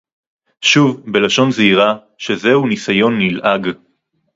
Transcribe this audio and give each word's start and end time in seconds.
שוב 0.61 1.11
בלשון 1.11 1.51
זהירה, 1.51 1.95
שזהו 2.17 2.67
ניסיון 2.67 3.17
נלעג 3.19 3.67